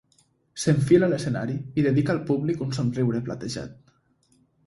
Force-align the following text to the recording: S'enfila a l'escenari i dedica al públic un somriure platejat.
S'enfila 0.61 1.05
a 1.07 1.09
l'escenari 1.11 1.57
i 1.81 1.83
dedica 1.89 2.13
al 2.15 2.23
públic 2.31 2.65
un 2.67 2.73
somriure 2.79 3.23
platejat. 3.27 3.77